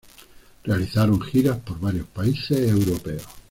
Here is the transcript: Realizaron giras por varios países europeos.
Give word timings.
Realizaron 0.63 1.21
giras 1.21 1.59
por 1.59 1.79
varios 1.79 2.07
países 2.07 2.59
europeos. 2.71 3.21